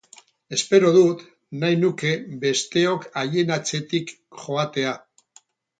Espero 0.55 0.89
dut, 0.95 1.21
nahi 1.65 1.77
nuke, 1.83 2.15
besteok 2.45 3.07
haien 3.23 3.53
atzetik 3.61 4.15
joatea! 4.47 4.99